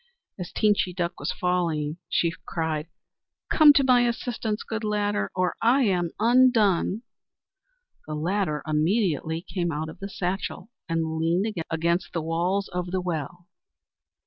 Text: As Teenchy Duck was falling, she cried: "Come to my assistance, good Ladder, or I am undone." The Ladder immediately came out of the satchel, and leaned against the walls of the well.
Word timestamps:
As 0.39 0.51
Teenchy 0.51 0.95
Duck 0.95 1.19
was 1.19 1.31
falling, 1.31 1.97
she 2.09 2.33
cried: 2.47 2.87
"Come 3.51 3.71
to 3.73 3.83
my 3.83 4.07
assistance, 4.07 4.63
good 4.63 4.83
Ladder, 4.83 5.29
or 5.35 5.55
I 5.61 5.83
am 5.83 6.09
undone." 6.19 7.03
The 8.07 8.15
Ladder 8.15 8.63
immediately 8.65 9.43
came 9.43 9.71
out 9.71 9.89
of 9.89 9.99
the 9.99 10.09
satchel, 10.09 10.71
and 10.89 11.19
leaned 11.19 11.45
against 11.69 12.13
the 12.13 12.21
walls 12.23 12.67
of 12.69 12.89
the 12.89 12.99
well. 12.99 13.45